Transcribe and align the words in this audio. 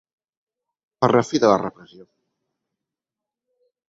Per 1.03 1.09
la 1.11 1.21
fi 1.27 1.41
de 1.43 1.51
la 1.51 1.59
repressió. 1.63 2.05